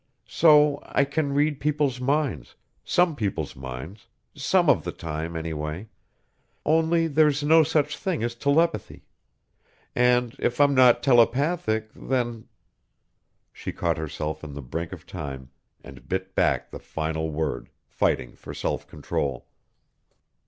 [0.27, 5.89] So I can read people's minds some people's minds, some of the time, anyway...
[6.65, 9.03] only there's no such thing as telepathy.
[9.95, 12.47] And if I'm not telepathic, then...."
[13.53, 15.51] She caught herself in the brink of time
[15.83, 19.45] and bit back the final word, fighting for self control.